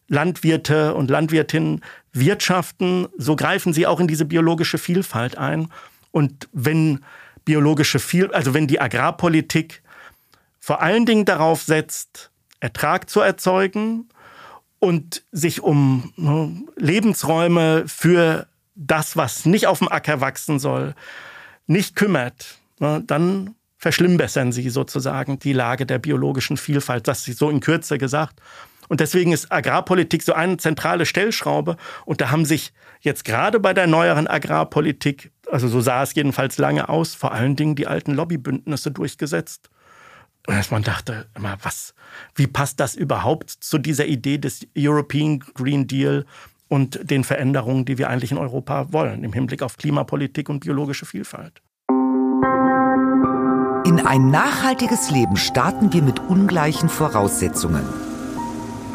[0.08, 5.68] Landwirte und Landwirtinnen wirtschaften, so greifen sie auch in diese biologische Vielfalt ein.
[6.10, 7.00] Und wenn
[7.44, 9.82] biologische Viel, also wenn die Agrarpolitik
[10.60, 14.08] vor allen Dingen darauf setzt, Ertrag zu erzeugen
[14.78, 20.94] und sich um ne, Lebensräume für das, was nicht auf dem Acker wachsen soll,
[21.66, 27.06] nicht kümmert, ne, dann verschlimmbessern sie sozusagen die Lage der biologischen Vielfalt.
[27.06, 28.40] Das ist so in Kürze gesagt.
[28.88, 31.76] Und deswegen ist Agrarpolitik so eine zentrale Stellschraube.
[32.04, 36.58] Und da haben sich jetzt gerade bei der neueren Agrarpolitik, also so sah es jedenfalls
[36.58, 39.70] lange aus, vor allen Dingen die alten Lobbybündnisse durchgesetzt.
[40.46, 41.94] Und dass man dachte, immer, was,
[42.34, 46.26] wie passt das überhaupt zu dieser Idee des European Green Deal
[46.74, 51.06] und den Veränderungen, die wir eigentlich in Europa wollen, im Hinblick auf Klimapolitik und biologische
[51.06, 51.62] Vielfalt?
[53.86, 57.84] In ein nachhaltiges Leben starten wir mit ungleichen Voraussetzungen.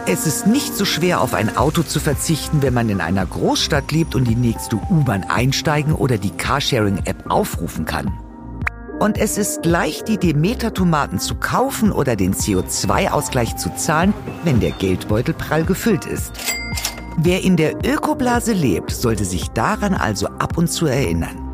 [0.06, 3.94] Es ist nicht so schwer, auf ein Auto zu verzichten, wenn man in einer Großstadt
[3.94, 8.12] lebt und die nächste U-Bahn einsteigen oder die Carsharing-App aufrufen kann.
[9.00, 14.14] Und es ist leicht, die Demeter-Tomaten zu kaufen oder den CO2-Ausgleich zu zahlen,
[14.44, 16.34] wenn der Geldbeutel prall gefüllt ist.
[17.22, 21.54] Wer in der Ökoblase lebt, sollte sich daran also ab und zu erinnern.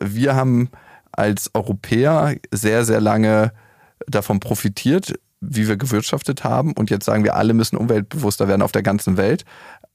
[0.00, 0.70] Wir haben
[1.12, 3.52] als Europäer sehr, sehr lange
[4.08, 6.72] davon profitiert, wie wir gewirtschaftet haben.
[6.72, 9.44] Und jetzt sagen wir, alle müssen umweltbewusster werden auf der ganzen Welt.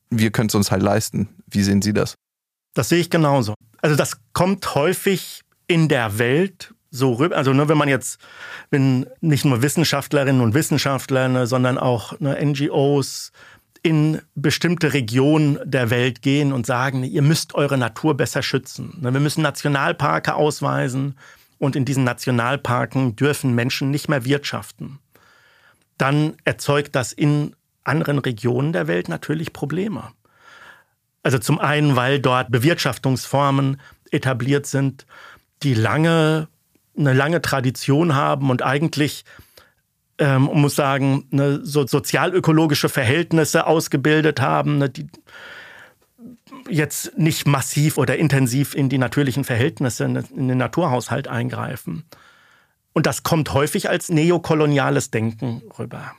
[0.09, 1.27] Wir können es uns halt leisten.
[1.47, 2.15] Wie sehen Sie das?
[2.75, 3.55] Das sehe ich genauso.
[3.81, 7.35] Also das kommt häufig in der Welt so rüber.
[7.35, 8.19] Also ne, wenn man jetzt,
[8.69, 13.31] wenn nicht nur Wissenschaftlerinnen und Wissenschaftler, ne, sondern auch ne, NGOs
[13.83, 18.97] in bestimmte Regionen der Welt gehen und sagen, ihr müsst eure Natur besser schützen.
[19.01, 21.17] Ne, wir müssen Nationalparke ausweisen
[21.57, 24.99] und in diesen Nationalparken dürfen Menschen nicht mehr wirtschaften
[25.97, 30.11] dann erzeugt das in anderen Regionen der Welt natürlich Probleme.
[31.23, 35.05] Also zum einen, weil dort Bewirtschaftungsformen etabliert sind,
[35.63, 36.47] die lange,
[36.97, 39.23] eine lange Tradition haben und eigentlich,
[40.17, 45.07] ähm, man muss sagen, eine so sozialökologische Verhältnisse ausgebildet haben, ne, die
[46.69, 52.05] jetzt nicht massiv oder intensiv in die natürlichen Verhältnisse, in den Naturhaushalt eingreifen.
[52.93, 56.13] Und das kommt häufig als neokoloniales Denken rüber.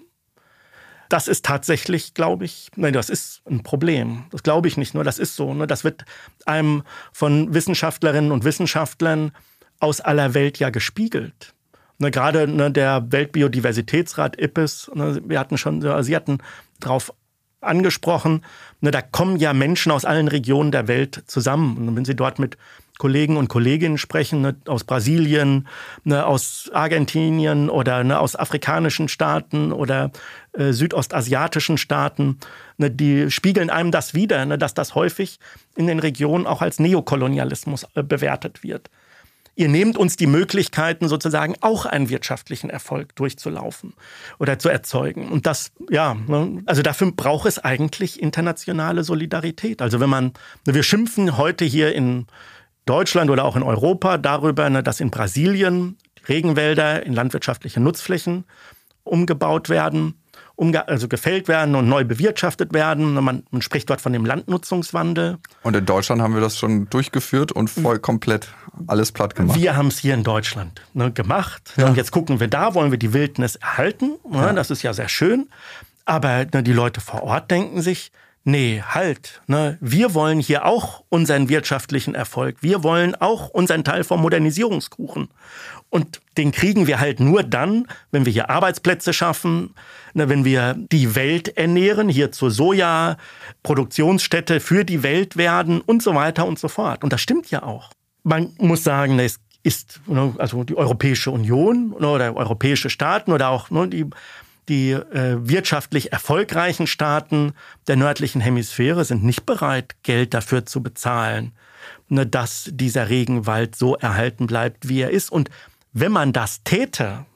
[1.08, 4.26] Das ist tatsächlich, glaube ich, nein, das ist ein Problem.
[4.30, 5.54] Das glaube ich nicht nur, das ist so.
[5.54, 5.66] Ne?
[5.66, 6.04] Das wird
[6.44, 9.32] einem von Wissenschaftlerinnen und Wissenschaftlern
[9.80, 11.54] aus aller Welt ja gespiegelt.
[11.98, 16.38] Ne, gerade ne, der Weltbiodiversitätsrat IPPES, ne, wir hatten schon, Sie hatten
[16.78, 17.12] darauf
[17.60, 18.44] angesprochen,
[18.80, 21.88] ne, da kommen ja Menschen aus allen Regionen der Welt zusammen.
[21.88, 22.56] Und wenn Sie dort mit
[22.98, 25.66] Kollegen und Kolleginnen sprechen, ne, aus Brasilien,
[26.04, 30.10] ne, aus Argentinien oder ne, aus afrikanischen Staaten oder
[30.52, 32.38] äh, südostasiatischen Staaten.
[32.76, 35.38] Ne, die spiegeln einem das wieder, ne, dass das häufig
[35.76, 38.90] in den Regionen auch als Neokolonialismus äh, bewertet wird.
[39.58, 43.92] Ihr nehmt uns die Möglichkeiten, sozusagen auch einen wirtschaftlichen Erfolg durchzulaufen
[44.38, 45.28] oder zu erzeugen.
[45.28, 49.82] Und das, ja, ne, also dafür braucht es eigentlich internationale Solidarität.
[49.82, 50.32] Also wenn man,
[50.64, 52.28] wir schimpfen heute hier in
[52.86, 55.96] Deutschland oder auch in Europa darüber, ne, dass in Brasilien
[56.28, 58.44] Regenwälder in landwirtschaftliche Nutzflächen
[59.02, 60.17] umgebaut werden,
[60.86, 63.14] also gefällt werden und neu bewirtschaftet werden.
[63.14, 65.38] Man, man, spricht dort von dem Landnutzungswandel.
[65.62, 68.48] Und in Deutschland haben wir das schon durchgeführt und voll komplett
[68.86, 69.58] alles platt gemacht.
[69.58, 71.74] Wir haben es hier in Deutschland ne, gemacht.
[71.76, 71.86] Ja.
[71.86, 74.16] Und jetzt gucken wir da, wollen wir die Wildnis erhalten.
[74.28, 74.52] Ne, ja.
[74.52, 75.48] Das ist ja sehr schön.
[76.04, 78.10] Aber ne, die Leute vor Ort denken sich,
[78.44, 82.56] nee, halt, ne, wir wollen hier auch unseren wirtschaftlichen Erfolg.
[82.62, 85.28] Wir wollen auch unseren Teil vom Modernisierungskuchen.
[85.90, 89.74] Und den kriegen wir halt nur dann, wenn wir hier Arbeitsplätze schaffen,
[90.14, 96.14] ne, wenn wir die Welt ernähren, hier zur Soja-Produktionsstätte für die Welt werden und so
[96.14, 97.04] weiter und so fort.
[97.04, 97.90] Und das stimmt ja auch.
[98.22, 103.48] Man muss sagen, ne, es ist ne, also die Europäische Union oder europäische Staaten oder
[103.48, 104.04] auch ne, die
[104.68, 107.54] die äh, wirtschaftlich erfolgreichen Staaten
[107.86, 111.52] der nördlichen Hemisphäre sind nicht bereit, Geld dafür zu bezahlen,
[112.08, 115.32] ne, dass dieser Regenwald so erhalten bleibt, wie er ist.
[115.32, 115.50] Und
[116.00, 117.26] wenn man das täte,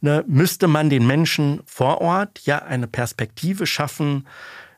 [0.00, 4.26] ne, müsste man den Menschen vor Ort ja eine Perspektive schaffen,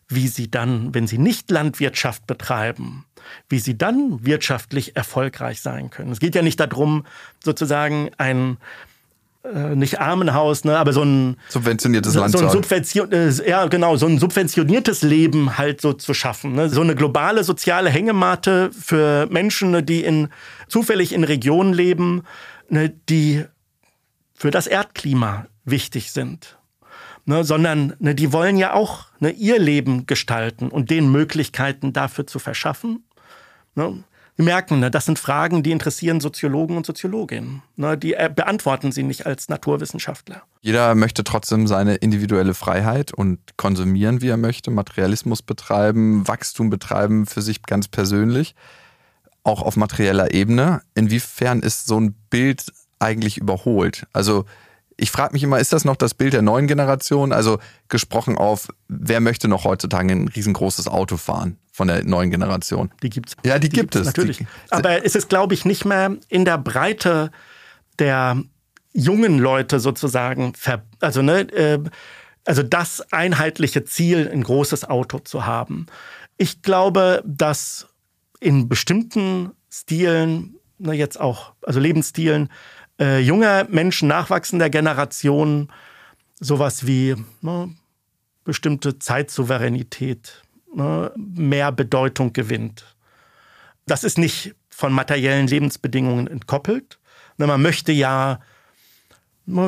[0.09, 3.05] wie sie dann, wenn sie nicht Landwirtschaft betreiben,
[3.49, 6.11] wie sie dann wirtschaftlich erfolgreich sein können.
[6.11, 7.07] Es geht ja nicht darum,
[7.45, 8.59] sozusagen ein
[9.43, 12.33] äh, nicht Armenhaus, ne, aber so ein subventioniertes Land.
[12.33, 16.55] So ein Subvention, äh, ja, genau, so ein subventioniertes Leben halt so zu schaffen.
[16.55, 16.69] Ne?
[16.69, 20.29] So eine globale soziale Hängematte für Menschen, ne, die in,
[20.69, 22.25] zufällig in Regionen leben,
[22.71, 23.45] ne, die
[24.35, 26.59] für das Erdklima wichtig sind.
[27.27, 32.27] Ne, sondern ne, die wollen ja auch ne, ihr Leben gestalten und den Möglichkeiten dafür
[32.27, 33.05] zu verschaffen.
[33.75, 34.03] Ne?
[34.41, 37.63] wir merken, ne, das sind Fragen, die interessieren Soziologen und Soziologinnen.
[37.77, 40.43] Ne, die äh, beantworten sie nicht als Naturwissenschaftler.
[40.63, 47.27] Jeder möchte trotzdem seine individuelle Freiheit und konsumieren, wie er möchte, Materialismus betreiben, Wachstum betreiben
[47.27, 48.55] für sich ganz persönlich,
[49.43, 50.83] auch auf materieller Ebene.
[50.95, 52.67] Inwiefern ist so ein Bild
[52.99, 54.07] eigentlich überholt?
[54.13, 54.45] Also
[54.97, 57.33] ich frage mich immer, ist das noch das Bild der neuen Generation?
[57.33, 62.91] Also gesprochen auf, wer möchte noch heutzutage ein riesengroßes Auto fahren von der neuen Generation?
[63.03, 63.35] Die gibt's.
[63.43, 64.07] Ja, die, die gibt es.
[64.07, 64.39] Natürlich.
[64.39, 67.31] Die, Aber es ist, glaube ich, nicht mehr in der Breite
[67.99, 68.43] der
[68.93, 70.53] jungen Leute sozusagen,
[71.01, 71.79] also ne, äh,
[72.45, 75.87] also das einheitliche Ziel, ein großes Auto zu haben.
[76.37, 77.87] Ich glaube, dass
[78.41, 82.49] in bestimmten Stilen, ne, jetzt auch, also Lebensstilen,
[82.99, 85.71] äh, junger Menschen, nachwachsender Generationen
[86.41, 87.75] sowas wie ne,
[88.45, 90.43] bestimmte Zeitsouveränität,
[90.75, 92.97] ne, mehr Bedeutung gewinnt.
[93.87, 96.99] Das ist nicht von materiellen Lebensbedingungen entkoppelt.
[97.37, 98.41] Ne, man möchte ja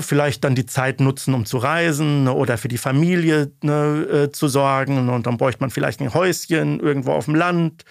[0.00, 4.32] vielleicht dann die Zeit nutzen, um zu reisen ne, oder für die Familie ne, äh,
[4.32, 5.08] zu sorgen.
[5.08, 7.84] Und dann bräuchte man vielleicht ein Häuschen irgendwo auf dem Land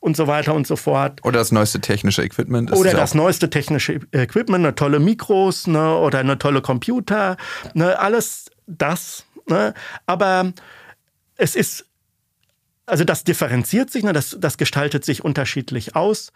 [0.00, 1.20] und so weiter und so fort.
[1.24, 2.72] Oder das neueste technische Equipment.
[2.72, 7.36] oder das neueste technische Equipment, eine tolle Mikros ne, oder eine tolle Computer.
[7.74, 9.24] Ne, alles das.
[9.48, 9.74] Ne.
[10.06, 10.52] Aber
[11.36, 11.86] es ist,
[12.86, 16.32] also das differenziert sich, ne, das, das gestaltet sich unterschiedlich aus.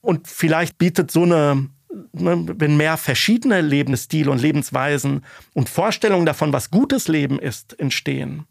[0.00, 1.68] Und vielleicht bietet so eine Ne,
[2.12, 5.24] wenn mehr verschiedene Lebensstile und Lebensweisen
[5.54, 8.46] und Vorstellungen davon, was gutes Leben ist, entstehen,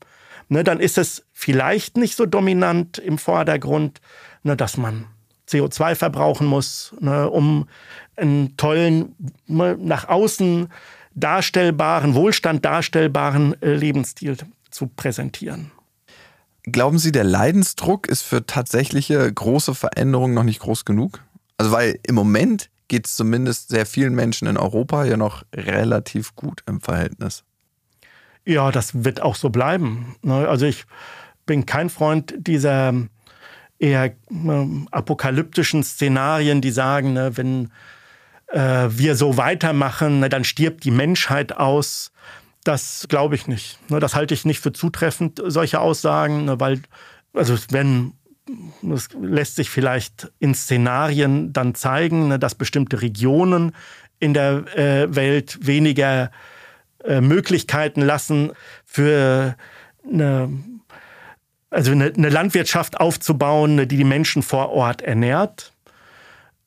[0.50, 4.02] ne, dann ist es vielleicht nicht so dominant im Vordergrund,
[4.44, 5.06] ne, dass man
[5.48, 7.68] CO2 verbrauchen muss, um
[8.16, 9.16] einen tollen,
[9.48, 10.68] nach außen
[11.14, 14.38] darstellbaren, Wohlstand darstellbaren äh, Lebensstil
[14.70, 15.72] zu präsentieren.
[16.64, 21.24] Glauben Sie, der Leidensdruck ist für tatsächliche große Veränderungen noch nicht groß genug?
[21.58, 26.36] Also weil im Moment geht es zumindest sehr vielen Menschen in Europa ja noch relativ
[26.36, 27.44] gut im Verhältnis.
[28.46, 30.16] Ja, das wird auch so bleiben.
[30.22, 30.48] Ne?
[30.48, 30.86] Also ich
[31.46, 32.94] bin kein Freund dieser
[33.80, 37.72] eher ähm, apokalyptischen Szenarien, die sagen, ne, wenn
[38.48, 42.12] äh, wir so weitermachen, ne, dann stirbt die Menschheit aus.
[42.64, 43.80] Das glaube ich nicht.
[43.90, 46.82] Das halte ich nicht für zutreffend, solche Aussagen, weil,
[47.34, 48.14] also wenn
[48.82, 53.74] das lässt sich vielleicht in Szenarien dann zeigen, ne, dass bestimmte Regionen
[54.20, 56.32] in der äh, Welt weniger
[57.04, 58.52] äh, Möglichkeiten lassen
[58.86, 59.56] für
[60.10, 60.50] eine,
[61.70, 65.74] also eine, Landwirtschaft aufzubauen, ne, die die Menschen vor Ort ernährt.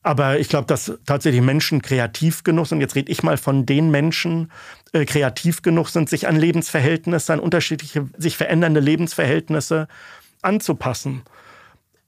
[0.02, 2.80] Aber ich glaube, dass tatsächlich Menschen kreativ genug sind.
[2.80, 4.50] Jetzt rede ich mal von den Menschen,
[4.92, 9.88] äh, kreativ genug sind, sich an Lebensverhältnisse, an unterschiedliche, sich verändernde Lebensverhältnisse
[10.42, 11.22] anzupassen.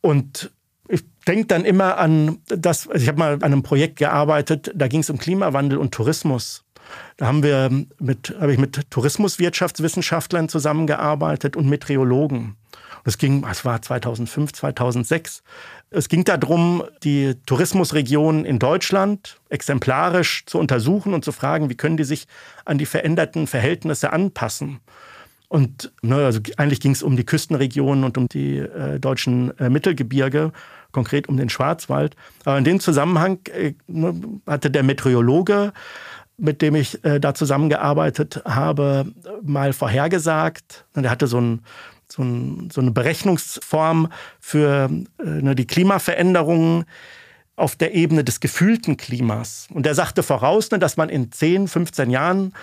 [0.03, 0.51] Und
[0.89, 4.89] ich denke dann immer an das, also ich habe mal an einem Projekt gearbeitet, da
[4.89, 6.65] ging es um Klimawandel und Tourismus.
[7.17, 12.57] Da haben wir mit, habe ich mit Tourismuswirtschaftswissenschaftlern zusammengearbeitet und Meteorologen.
[13.05, 15.43] Es ging, es war 2005, 2006.
[15.91, 21.97] Es ging darum, die Tourismusregionen in Deutschland exemplarisch zu untersuchen und zu fragen, wie können
[21.97, 22.27] die sich
[22.65, 24.81] an die veränderten Verhältnisse anpassen.
[25.53, 29.69] Und ne, also eigentlich ging es um die Küstenregionen und um die äh, deutschen äh,
[29.69, 30.51] Mittelgebirge,
[30.93, 32.17] konkret um den Schwarzwald.
[32.47, 34.15] Aber in dem Zusammenhang äh, ne,
[34.47, 35.75] hatte der Meteorologe,
[36.39, 39.13] mit dem ich äh, da zusammengearbeitet habe,
[39.43, 41.61] mal vorhergesagt, ne, der hatte so, ein,
[42.09, 44.09] so, ein, so eine Berechnungsform
[44.41, 44.89] für
[45.19, 46.87] äh, ne, die Klimaveränderungen
[47.57, 49.69] auf der Ebene des gefühlten Klimas.
[49.71, 52.55] Und er sagte voraus, ne, dass man in 10, 15 Jahren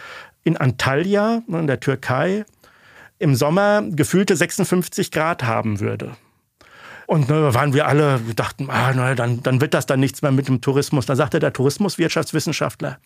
[0.44, 2.46] in Antalya, ne, in der Türkei,
[3.20, 6.16] im Sommer gefühlte 56 Grad haben würde.
[7.06, 10.22] Und ne, waren wir alle, wir dachten, ah, na, dann, dann wird das dann nichts
[10.22, 11.06] mehr mit dem Tourismus.
[11.06, 13.00] Da sagte der Tourismuswirtschaftswissenschaftler,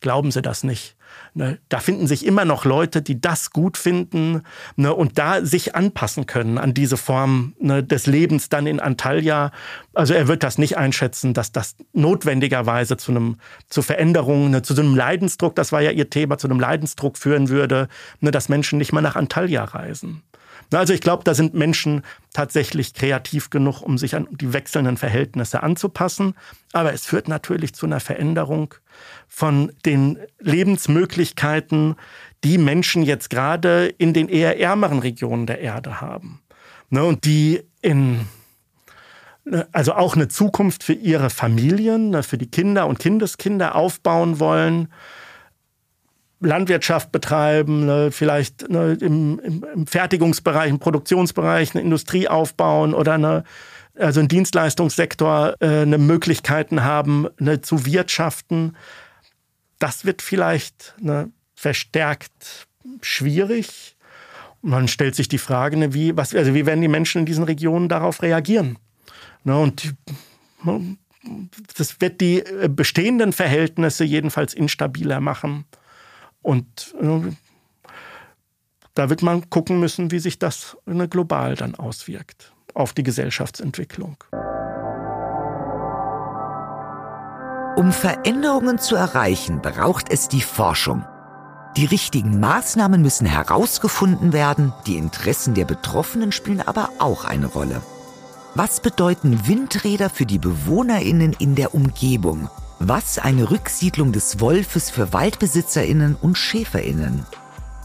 [0.00, 0.96] glauben Sie das nicht.
[1.32, 4.42] Ne, da finden sich immer noch Leute, die das gut finden
[4.76, 9.52] ne, und da sich anpassen können an diese Form ne, des Lebens dann in Antalya.
[9.94, 13.36] Also er wird das nicht einschätzen, dass das notwendigerweise zu einem
[13.68, 17.16] zu Veränderungen, ne, zu so einem Leidensdruck, das war ja ihr Thema, zu einem Leidensdruck
[17.16, 17.88] führen würde,
[18.20, 20.22] ne, dass Menschen nicht mal nach Antalya reisen.
[20.72, 22.02] Also ich glaube, da sind Menschen
[22.32, 26.34] tatsächlich kreativ genug, um sich an die wechselnden Verhältnisse anzupassen.
[26.72, 28.74] Aber es führt natürlich zu einer Veränderung
[29.26, 31.96] von den Lebensmöglichkeiten,
[32.44, 36.40] die Menschen jetzt gerade in den eher ärmeren Regionen der Erde haben.
[36.88, 38.26] Ne, und die in
[39.44, 44.40] ne, also auch eine Zukunft für ihre Familien, ne, für die Kinder und Kindeskinder aufbauen
[44.40, 44.88] wollen
[46.40, 53.44] Landwirtschaft betreiben, ne, vielleicht ne, im, im, Fertigungsbereich, im Produktionsbereich eine Industrie aufbauen oder eine,
[53.94, 58.76] also im Dienstleistungssektor äh, eine Möglichkeiten haben, eine, zu wirtschaften.
[59.78, 62.66] Das wird vielleicht eine, verstärkt
[63.02, 63.96] schwierig.
[64.62, 67.44] Man stellt sich die Frage, ne, wie, was, also wie werden die Menschen in diesen
[67.44, 68.78] Regionen darauf reagieren?
[69.44, 69.94] Ne, und
[70.64, 70.96] ne,
[71.76, 75.66] das wird die äh, bestehenden Verhältnisse jedenfalls instabiler machen.
[76.42, 77.32] Und äh,
[78.94, 80.76] da wird man gucken müssen, wie sich das
[81.10, 84.16] global dann auswirkt auf die Gesellschaftsentwicklung.
[87.76, 91.04] Um Veränderungen zu erreichen, braucht es die Forschung.
[91.76, 97.80] Die richtigen Maßnahmen müssen herausgefunden werden, die Interessen der Betroffenen spielen aber auch eine Rolle.
[98.56, 102.50] Was bedeuten Windräder für die Bewohnerinnen in der Umgebung?
[102.82, 107.26] Was eine Rücksiedlung des Wolfes für Waldbesitzerinnen und Schäferinnen?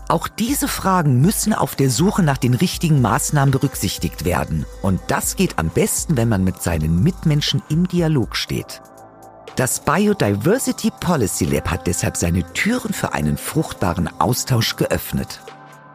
[0.07, 4.65] Auch diese Fragen müssen auf der Suche nach den richtigen Maßnahmen berücksichtigt werden.
[4.81, 8.81] Und das geht am besten, wenn man mit seinen Mitmenschen im Dialog steht.
[9.57, 15.41] Das Biodiversity Policy Lab hat deshalb seine Türen für einen fruchtbaren Austausch geöffnet.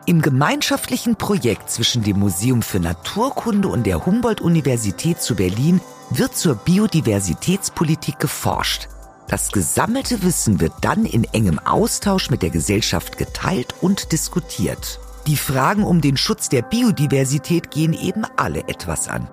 [0.04, 6.56] Im gemeinschaftlichen Projekt zwischen dem Museum für Naturkunde und der Humboldt-Universität zu Berlin wird zur
[6.56, 8.88] Biodiversitätspolitik geforscht.
[9.28, 14.98] Das gesammelte Wissen wird dann in engem Austausch mit der Gesellschaft geteilt und diskutiert.
[15.26, 19.28] Die Fragen um den Schutz der Biodiversität gehen eben alle etwas an.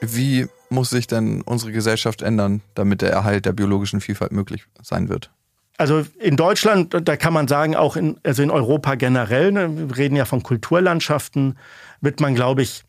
[0.00, 5.10] Wie muss sich denn unsere Gesellschaft ändern, damit der Erhalt der biologischen Vielfalt möglich sein
[5.10, 5.30] wird?
[5.76, 9.96] Also in Deutschland, da kann man sagen, auch in, also in Europa generell, ne, wir
[9.96, 11.58] reden ja von Kulturlandschaften,
[12.00, 12.84] wird man, glaube ich,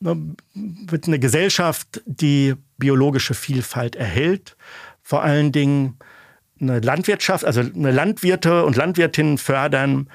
[0.00, 4.56] wird eine Gesellschaft, die biologische Vielfalt erhält,
[5.02, 5.98] vor allen Dingen
[6.60, 10.08] eine Landwirtschaft, also eine Landwirte und Landwirtinnen fördern,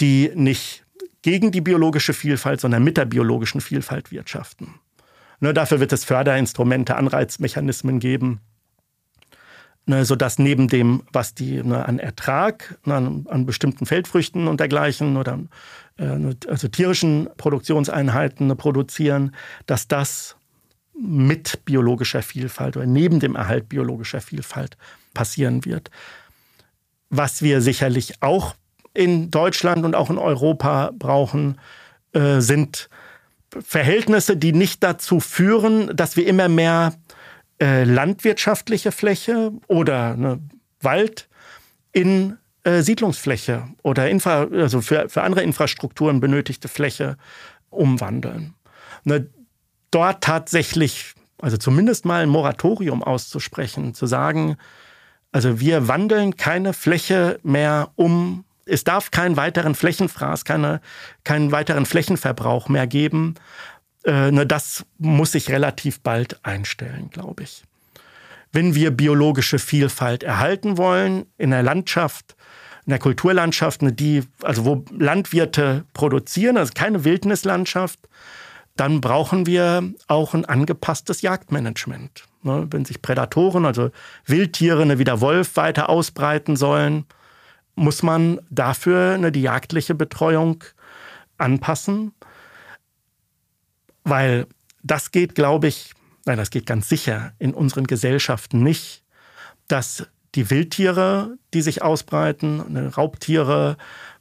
[0.00, 0.84] die nicht
[1.22, 4.74] gegen die biologische Vielfalt, sondern mit der biologischen Vielfalt wirtschaften.
[5.40, 8.40] Ne, dafür wird es Förderinstrumente, Anreizmechanismen geben,
[9.86, 14.60] ne, sodass neben dem, was die ne, an Ertrag ne, an, an, bestimmten Feldfrüchten und
[14.60, 15.38] dergleichen oder
[15.96, 19.34] äh, also tierischen Produktionseinheiten ne, produzieren,
[19.66, 20.36] dass das
[20.98, 24.76] mit biologischer Vielfalt oder neben dem Erhalt biologischer Vielfalt
[25.14, 25.90] passieren wird.
[27.10, 28.54] Was wir sicherlich auch
[28.94, 31.58] in Deutschland und auch in Europa brauchen,
[32.12, 32.88] äh, sind
[33.60, 36.94] Verhältnisse, die nicht dazu führen, dass wir immer mehr
[37.60, 40.40] äh, landwirtschaftliche Fläche oder ne,
[40.80, 41.28] Wald
[41.92, 47.16] in äh, Siedlungsfläche oder Infra also für, für andere Infrastrukturen benötigte Fläche
[47.70, 48.54] umwandeln.
[49.04, 49.28] Ne,
[49.90, 54.56] dort tatsächlich, also zumindest mal ein Moratorium auszusprechen, zu sagen,
[55.32, 60.80] also wir wandeln keine Fläche mehr um es darf keinen weiteren Flächenfraß, keine,
[61.24, 63.36] keinen weiteren Flächenverbrauch mehr geben.
[64.06, 67.64] Äh, ne, das muss sich relativ bald einstellen, glaube ich.
[68.52, 72.36] Wenn wir biologische Vielfalt erhalten wollen in der Landschaft,
[72.86, 77.98] in der Kulturlandschaft, ne, die, also wo Landwirte produzieren, also keine Wildnislandschaft,
[78.76, 82.24] dann brauchen wir auch ein angepasstes Jagdmanagement.
[82.44, 83.90] Ne, wenn sich Prädatoren, also
[84.24, 87.06] Wildtiere ne, wie der Wolf weiter ausbreiten sollen,
[87.74, 90.62] muss man dafür eine, die jagdliche Betreuung
[91.38, 92.12] anpassen,
[94.06, 94.46] weil
[94.82, 95.92] das geht, glaube ich,
[96.24, 99.02] nein, das geht ganz sicher in unseren Gesellschaften nicht,
[99.68, 103.76] dass die Wildtiere, die sich ausbreiten, ne, Raubtiere,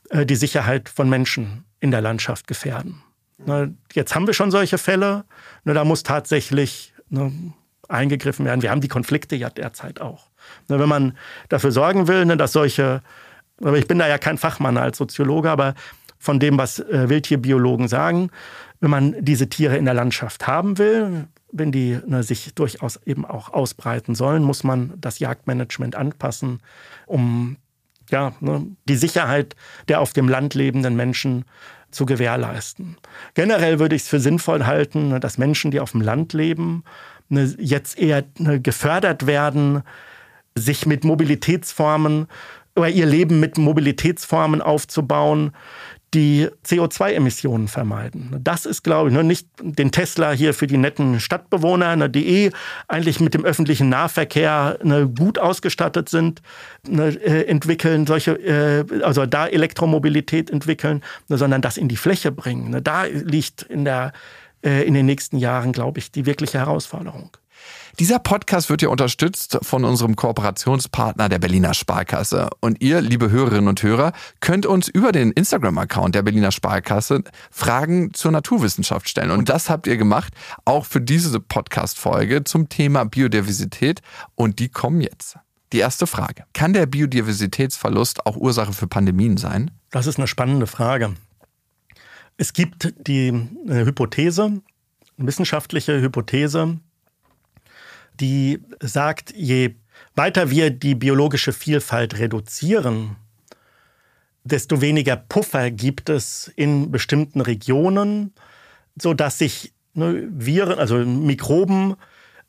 [0.10, 3.04] äh, die Sicherheit von Menschen in der Landschaft gefährden.
[3.38, 5.24] Ne, jetzt haben wir schon solche Fälle,
[5.66, 6.94] ne, da muss tatsächlich
[7.88, 8.64] eingegriffen werden.
[8.64, 10.28] Wir haben die Konflikte ja derzeit auch.
[10.68, 11.16] Wenn man
[11.50, 13.02] dafür sorgen will, dass solche
[13.64, 15.76] aber ich bin da ja kein Fachmann als Soziologe, aber
[16.18, 18.30] von dem, was äh, Wildtierbiologen sagen,
[18.80, 23.26] wenn man diese Tiere in der Landschaft haben will, wenn die ne, sich durchaus eben
[23.26, 26.60] auch ausbreiten sollen, muss man das Jagdmanagement anpassen,
[27.06, 27.58] um
[28.10, 29.56] ja, ne, die Sicherheit
[29.88, 31.46] der auf dem Land lebenden Menschen
[31.92, 32.98] zu gewährleisten.
[33.34, 36.84] Generell würde ich es für sinnvoll halten, ne, dass Menschen, die auf dem Land leben,
[37.30, 39.84] ne, jetzt eher ne, gefördert werden,
[40.56, 42.28] sich mit Mobilitätsformen
[42.76, 45.52] oder ihr Leben mit Mobilitätsformen aufzubauen,
[46.16, 48.40] die CO2-Emissionen vermeiden.
[48.42, 52.28] Das ist, glaube ich, ne, nicht den Tesla hier für die netten Stadtbewohner, ne, die
[52.28, 52.52] eh
[52.88, 56.42] eigentlich mit dem öffentlichen Nahverkehr ne, gut ausgestattet sind,
[56.90, 62.82] äh, entwickeln, solche, äh, also da Elektromobilität entwickeln, sondern das in die Fläche bringen.
[62.82, 64.14] Da liegt in, der,
[64.64, 67.32] äh, in den nächsten Jahren, glaube ich, die wirkliche Herausforderung.
[68.00, 72.50] Dieser Podcast wird ja unterstützt von unserem Kooperationspartner der Berliner Sparkasse.
[72.60, 78.14] Und ihr, liebe Hörerinnen und Hörer, könnt uns über den Instagram-Account der Berliner Sparkasse Fragen
[78.14, 79.32] zur Naturwissenschaft stellen.
[79.32, 80.34] Und das habt ihr gemacht,
[80.66, 84.02] auch für diese Podcast-Folge zum Thema Biodiversität.
[84.36, 85.38] Und die kommen jetzt.
[85.72, 86.44] Die erste Frage.
[86.52, 89.72] Kann der Biodiversitätsverlust auch Ursache für Pandemien sein?
[89.92, 91.16] Das ist eine spannende Frage.
[92.36, 94.62] Es gibt die äh, Hypothese,
[95.16, 96.80] wissenschaftliche Hypothese,
[98.20, 99.76] die sagt, je
[100.16, 103.16] weiter wir die biologische Vielfalt reduzieren,
[104.44, 108.34] desto weniger Puffer gibt es in bestimmten Regionen,
[108.96, 111.96] sodass sich ne, Viren, also Mikroben,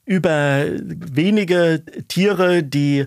[0.05, 3.07] über wenige Tiere, die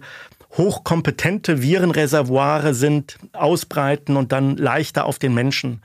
[0.58, 5.82] hochkompetente Virenreservoire sind, ausbreiten und dann leichter auf den Menschen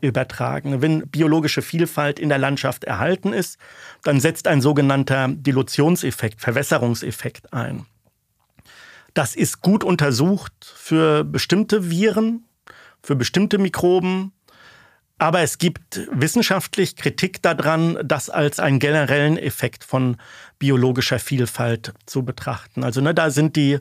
[0.00, 0.82] übertragen.
[0.82, 3.58] Wenn biologische Vielfalt in der Landschaft erhalten ist,
[4.02, 7.86] dann setzt ein sogenannter Dilutionseffekt, Verwässerungseffekt ein.
[9.14, 12.44] Das ist gut untersucht für bestimmte Viren,
[13.02, 14.32] für bestimmte Mikroben,
[15.20, 20.16] aber es gibt wissenschaftlich Kritik daran, das als einen generellen Effekt von
[20.58, 22.84] biologischer Vielfalt zu betrachten.
[22.84, 23.78] Also ne, da sind die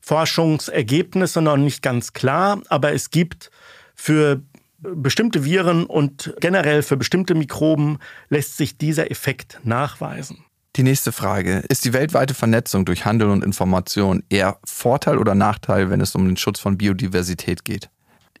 [0.00, 3.52] Forschungsergebnisse noch nicht ganz klar, aber es gibt
[3.94, 4.42] für
[4.82, 10.44] bestimmte Viren und generell für bestimmte Mikroben lässt sich dieser Effekt nachweisen.
[10.76, 11.64] Die nächste Frage.
[11.68, 16.24] Ist die weltweite Vernetzung durch Handel und Information eher Vorteil oder Nachteil, wenn es um
[16.26, 17.90] den Schutz von Biodiversität geht?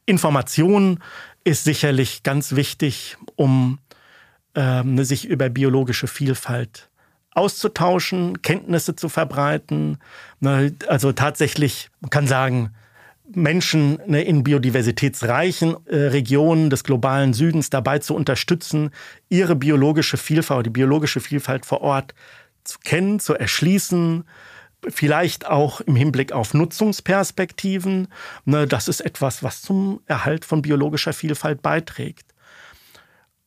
[0.06, 1.00] Information
[1.44, 3.78] ist sicherlich ganz wichtig, um
[4.54, 6.88] ähm, sich über biologische Vielfalt
[7.32, 9.98] auszutauschen, Kenntnisse zu verbreiten.
[10.40, 12.70] Ne, also tatsächlich, man kann sagen,
[13.34, 18.90] Menschen ne, in biodiversitätsreichen äh, Regionen des globalen Südens dabei zu unterstützen,
[19.28, 22.14] ihre biologische Vielfalt, die biologische Vielfalt vor Ort
[22.64, 24.24] zu kennen, zu erschließen,
[24.88, 28.08] vielleicht auch im Hinblick auf Nutzungsperspektiven.
[28.44, 32.34] Ne, das ist etwas, was zum Erhalt von biologischer Vielfalt beiträgt.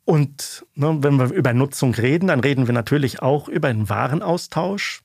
[0.06, 5.02] Und wenn wir über Nutzung reden, dann reden wir natürlich auch über den Warenaustausch.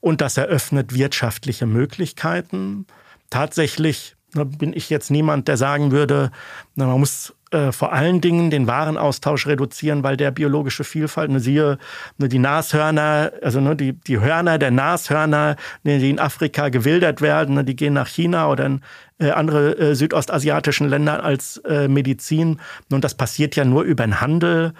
[0.00, 2.86] Und das eröffnet wirtschaftliche Möglichkeiten
[3.30, 6.30] tatsächlich bin ich jetzt niemand, der sagen würde,
[6.74, 11.78] man muss äh, vor allen Dingen den Warenaustausch reduzieren, weil der biologische Vielfalt, ne, siehe
[12.18, 17.20] ne, die Nashörner, also ne, die, die Hörner der Nashörner, ne, die in Afrika gewildert
[17.20, 18.80] werden, ne, die gehen nach China oder in
[19.18, 22.60] äh, andere äh, südostasiatischen Länder als äh, Medizin.
[22.90, 24.72] Und das passiert ja nur über den Handel,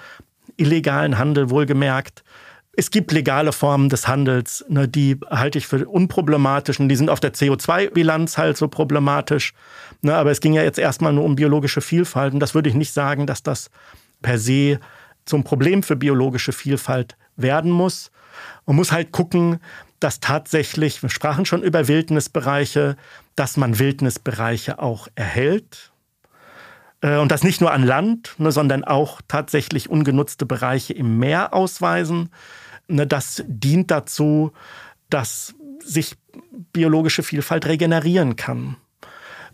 [0.57, 2.25] illegalen Handel wohlgemerkt.
[2.79, 7.09] Es gibt legale Formen des Handels, ne, die halte ich für unproblematisch und die sind
[7.09, 9.55] auf der CO2-Bilanz halt so problematisch.
[10.03, 12.75] Ne, aber es ging ja jetzt erstmal nur um biologische Vielfalt und das würde ich
[12.75, 13.71] nicht sagen, dass das
[14.21, 14.79] per se
[15.25, 18.11] zum Problem für biologische Vielfalt werden muss.
[18.67, 19.59] Man muss halt gucken,
[20.01, 22.97] dass tatsächlich, wir sprachen schon über Wildnisbereiche,
[23.35, 25.93] dass man Wildnisbereiche auch erhält.
[27.01, 31.55] Äh, und das nicht nur an Land, ne, sondern auch tatsächlich ungenutzte Bereiche im Meer
[31.55, 32.31] ausweisen.
[32.89, 34.53] Ne, das dient dazu,
[35.11, 36.17] dass sich
[36.73, 38.77] biologische Vielfalt regenerieren kann.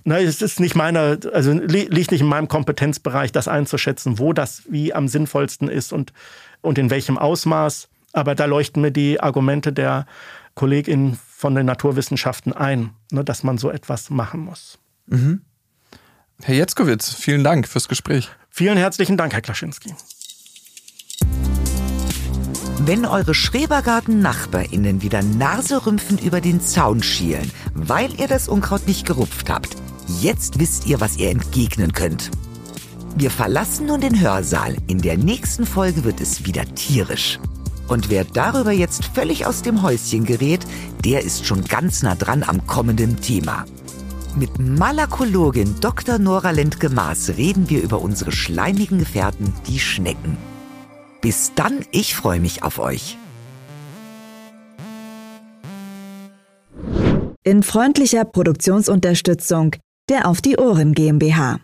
[0.04, 4.62] Ne, es ist nicht meine, also liegt nicht in meinem Kompetenzbereich, das einzuschätzen, wo das
[4.68, 6.12] wie am sinnvollsten ist und,
[6.60, 7.88] und in welchem Ausmaß.
[8.12, 10.06] Aber da leuchten mir die Argumente der
[10.54, 14.78] Kollegin von den Naturwissenschaften ein, ne, dass man so etwas machen muss.
[15.06, 15.42] Mhm.
[16.42, 18.30] Herr Jetzkowitz, vielen Dank fürs Gespräch.
[18.50, 19.94] Vielen herzlichen Dank, Herr Klaschinski.
[22.84, 29.50] Wenn eure Schrebergarten-NachbarInnen wieder naserümpfend über den Zaun schielen, weil ihr das Unkraut nicht gerupft
[29.50, 29.76] habt,
[30.20, 32.32] jetzt wisst ihr, was ihr entgegnen könnt.
[33.14, 34.76] Wir verlassen nun den Hörsaal.
[34.88, 37.38] In der nächsten Folge wird es wieder tierisch.
[37.86, 40.66] Und wer darüber jetzt völlig aus dem Häuschen gerät,
[41.04, 43.64] der ist schon ganz nah dran am kommenden Thema.
[44.34, 46.18] Mit Malakologin Dr.
[46.18, 50.36] Nora Lendke-Maas reden wir über unsere schleimigen Gefährten, die Schnecken.
[51.22, 53.16] Bis dann, ich freue mich auf euch.
[57.44, 59.76] In freundlicher Produktionsunterstützung
[60.08, 61.60] der Auf die Ohren GmbH.